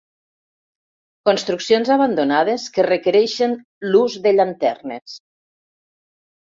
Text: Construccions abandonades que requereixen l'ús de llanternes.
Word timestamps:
Construccions 1.29 1.91
abandonades 1.97 2.67
que 2.79 2.87
requereixen 2.89 3.55
l'ús 3.93 4.19
de 4.27 4.35
llanternes. 4.41 5.19